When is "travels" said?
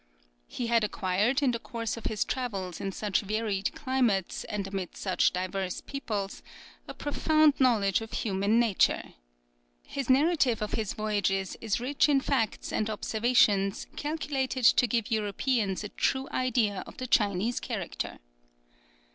2.25-2.81